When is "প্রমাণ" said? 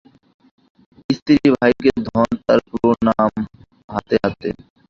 2.69-3.33